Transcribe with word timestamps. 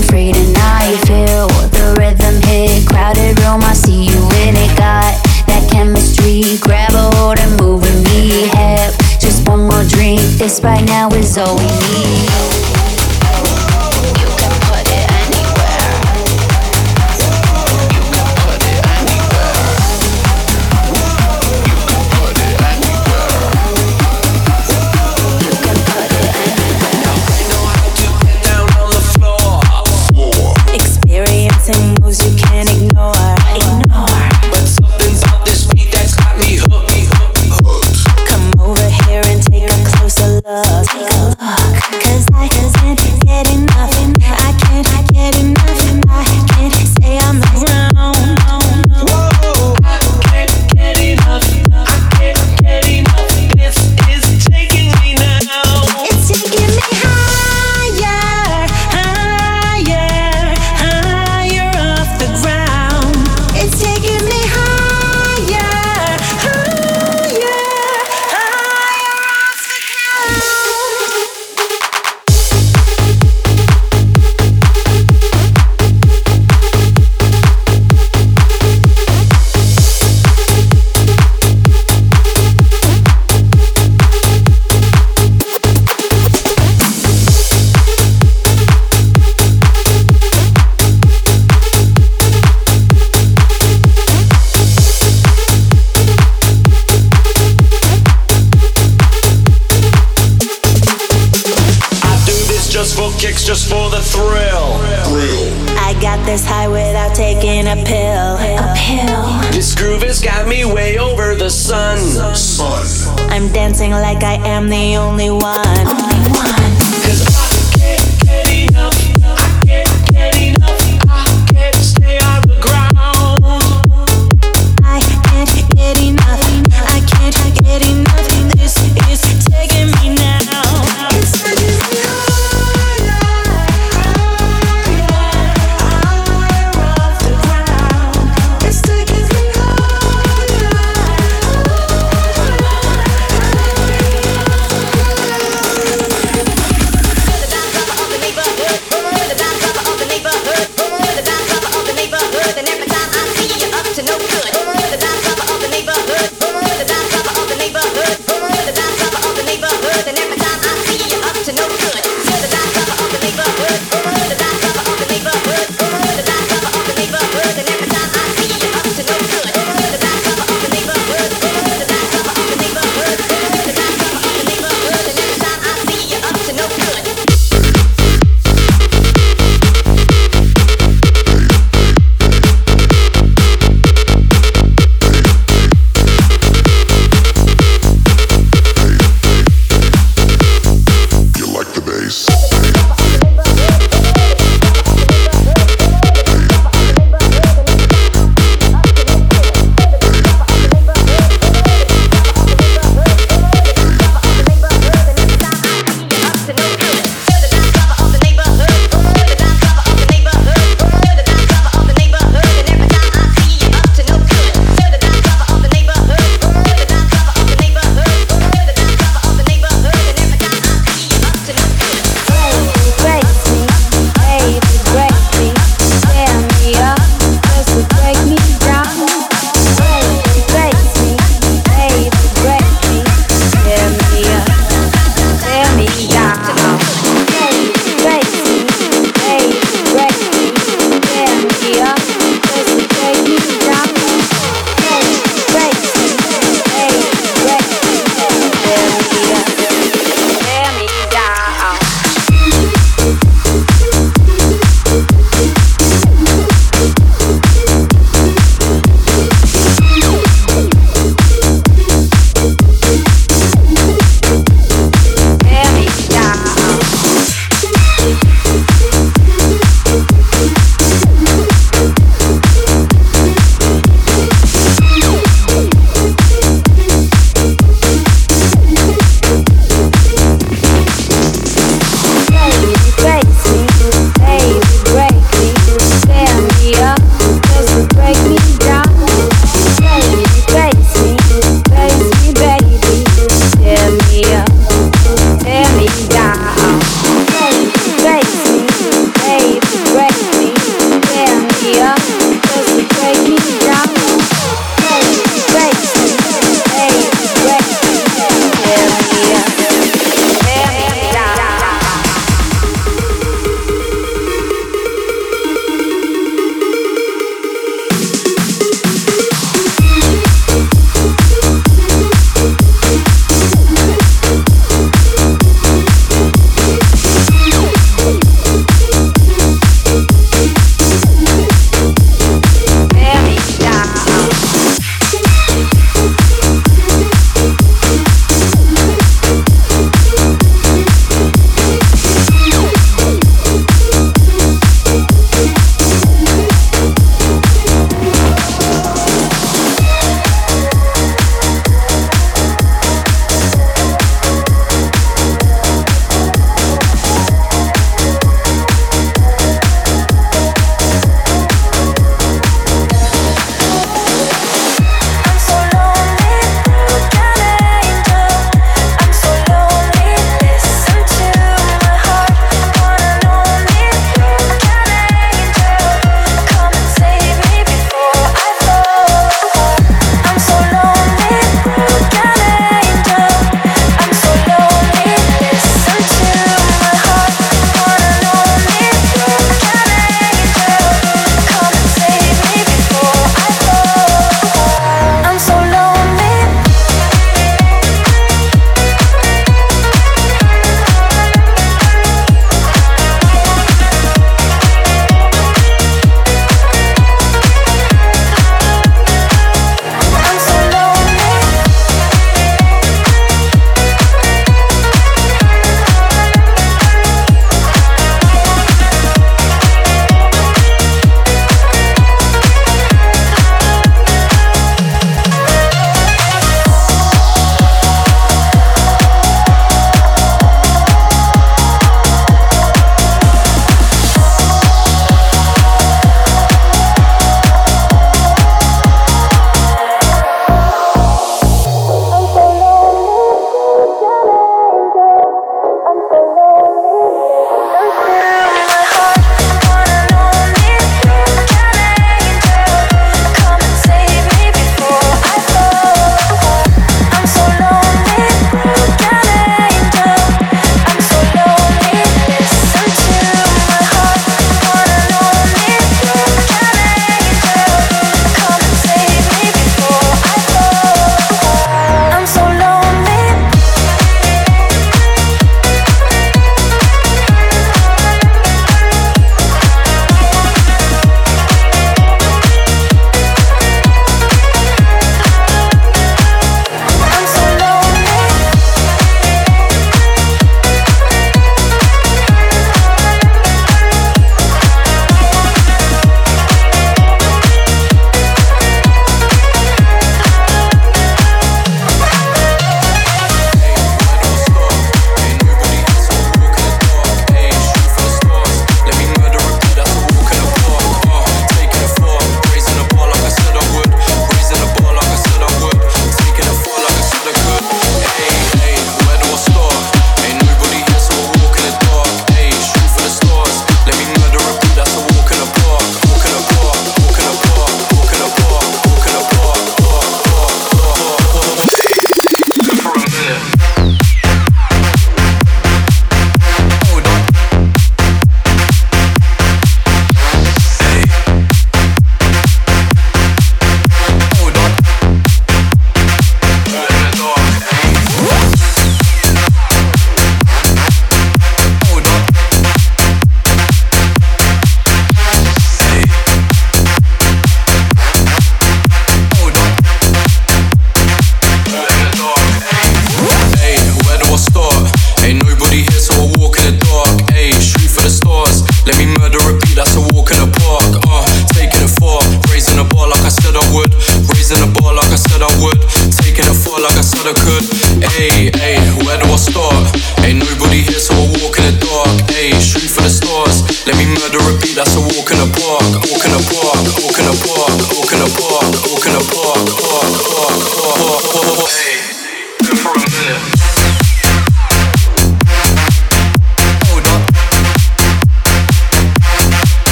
I'm 0.00 0.06
free 0.06 0.32
tonight. 0.32 0.96
Feel 1.06 1.48
the 1.68 1.94
rhythm 1.98 2.40
hit. 2.48 2.86
Crowded 2.88 3.38
room, 3.40 3.60
I 3.62 3.74
see 3.74 4.04
you 4.04 4.22
in 4.46 4.56
it. 4.56 4.70
Got 4.78 5.12
that 5.46 5.68
chemistry. 5.70 6.58
Grab 6.58 6.92
a 6.94 7.14
hold 7.16 7.38
and 7.38 7.60
move 7.60 7.82
with 7.82 8.04
me. 8.06 8.48
Have 8.48 8.96
just 9.18 9.46
one 9.46 9.66
more 9.66 9.84
drink. 9.84 10.20
This 10.38 10.60
right 10.62 10.84
now 10.86 11.08
is 11.10 11.36
all 11.36 11.56
we 11.56 11.64
need. 11.64 12.39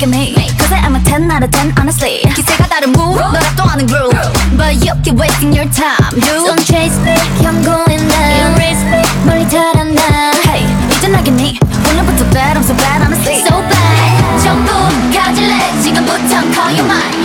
look 0.00 0.08
at 0.08 0.16
me 0.16 0.34
Cause 0.56 0.72
I 0.72 0.78
am 0.84 0.96
a 0.96 1.00
10 1.00 1.30
out 1.30 1.42
of 1.42 1.50
10 1.50 1.74
honestly. 1.78 2.22
기세가 2.34 2.66
다른 2.68 2.90
move 2.90 3.18
너랍도 3.20 3.62
아는 3.64 3.86
groove 3.86 4.16
But 4.56 4.80
you 4.84 4.94
keep 5.02 5.16
wasting 5.18 5.52
your 5.52 5.68
time. 5.72 6.16
You 6.16 6.46
don't 6.46 6.64
chase 6.64 6.96
me 7.04 7.16
I'm 7.44 7.60
going 7.64 8.00
down 8.08 8.56
Erase 8.56 8.84
me 8.88 9.02
멀리 9.26 9.44
달아나 9.48 10.32
Hey 10.46 10.64
이제 10.96 11.08
나게 11.08 11.30
니. 11.30 11.58
오늘부터 11.90 12.24
bad 12.32 12.56
I'm 12.56 12.64
so 12.64 12.74
bad 12.76 13.02
honestly. 13.02 13.40
So 13.44 13.60
bad. 13.60 14.42
전부 14.42 14.72
가질래? 15.12 15.82
지금부터 15.82 16.40
call 16.54 16.72
you 16.76 16.84
mine 16.84 17.19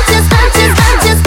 just, 0.08 0.32
just, 0.56 1.04
just. 1.04 1.23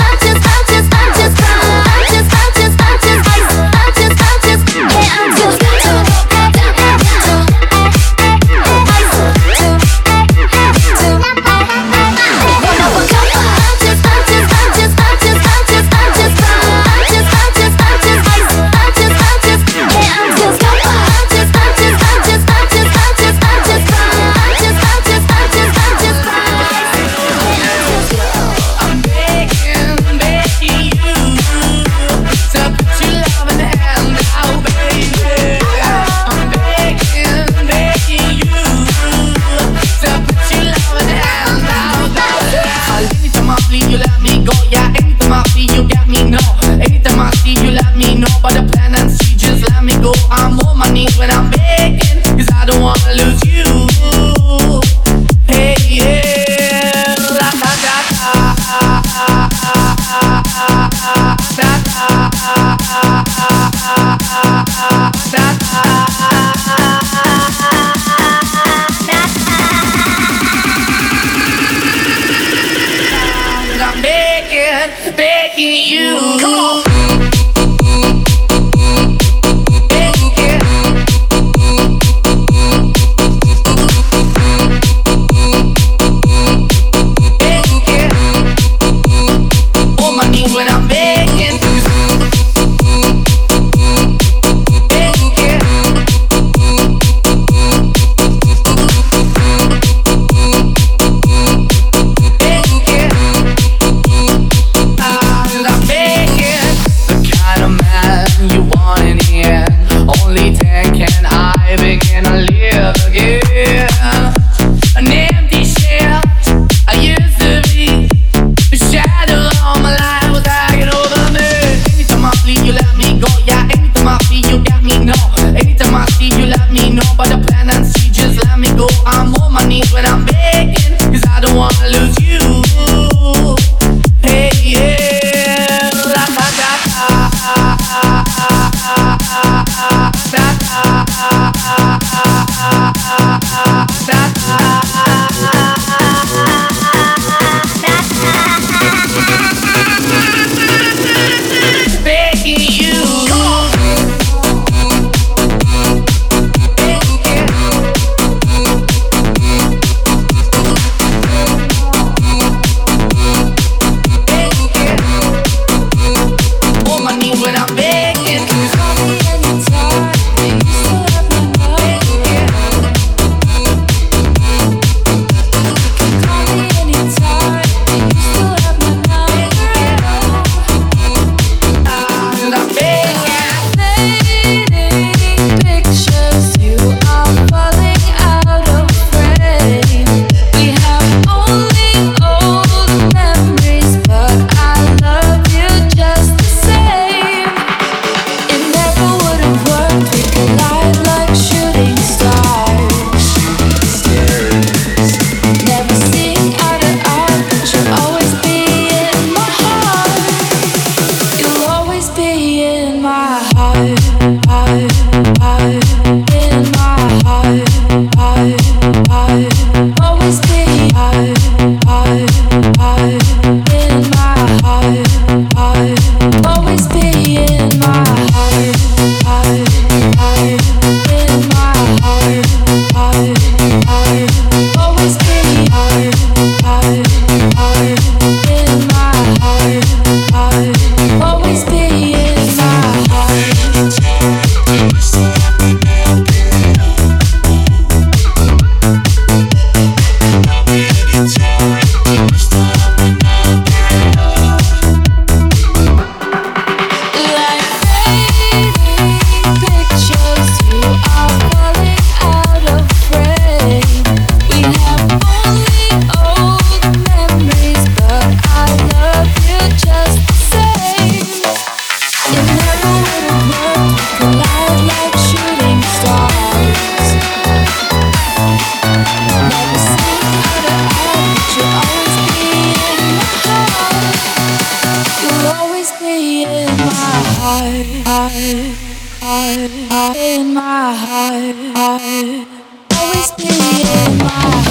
in 290.17 290.55
my 290.55 290.95
heart. 290.95 292.49
Always 292.97 293.31
be 293.33 293.49
in 293.49 294.19
my 294.19 294.29
heart. 294.29 294.66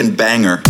fucking 0.00 0.16
banger. 0.16 0.69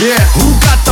Yeah, 0.00 0.14
who 0.30 0.54
got 0.60 0.87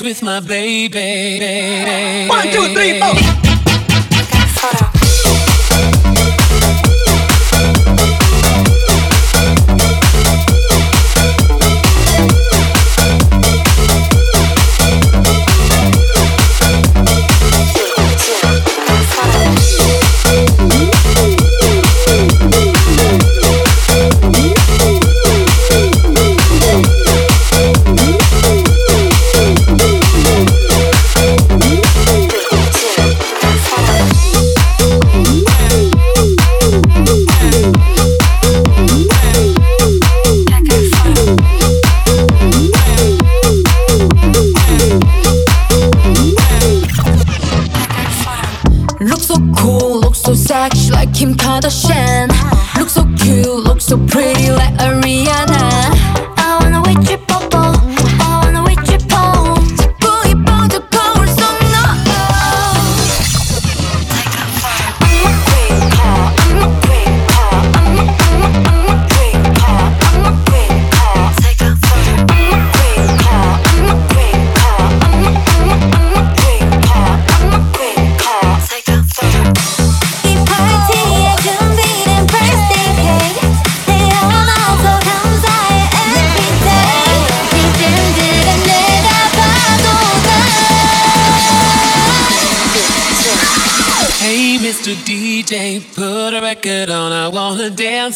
dance 0.00 0.02
with 0.02 0.22
my 0.22 0.40
baby. 0.40 2.28
One, 2.28 2.48
two, 2.50 2.74
three, 2.74 3.00
four. 3.00 4.89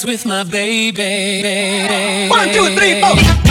With 0.04 0.26
my 0.26 0.44
baby. 0.44 2.28
One, 2.30 2.48
two, 2.48 2.74
three, 2.76 3.00
four. 3.00 3.43